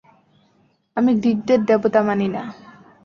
[0.97, 2.43] আমি গ্রীকদের দেবতা মানি না।